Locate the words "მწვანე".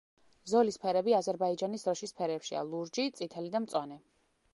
3.67-3.99